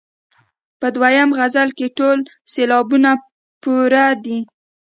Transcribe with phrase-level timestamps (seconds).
[0.79, 2.17] په دوهم غزل کې ټول
[2.53, 3.11] سېلابونه
[3.63, 4.39] پوره دي.